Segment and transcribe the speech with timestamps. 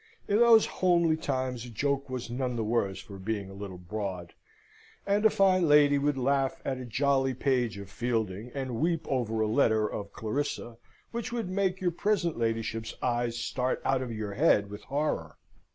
[0.27, 4.33] In those homely times a joke was none the worse for being a little broad;
[5.05, 9.41] and a fine lady would laugh at a jolly page of Fielding, and weep over
[9.41, 10.79] a letter of Clarissa,
[11.11, 15.37] which would make your present ladyship's eyes start out of your head with horror.